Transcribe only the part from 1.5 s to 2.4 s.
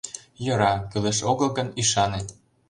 гын, ӱшане...